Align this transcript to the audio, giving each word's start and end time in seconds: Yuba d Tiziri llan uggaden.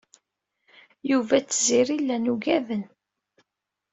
Yuba 1.09 1.35
d 1.39 1.45
Tiziri 1.49 1.97
llan 2.01 2.29
uggaden. 2.33 2.83